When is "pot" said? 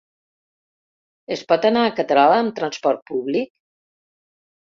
1.51-1.67